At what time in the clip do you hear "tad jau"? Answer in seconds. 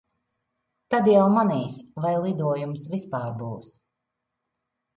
0.95-1.25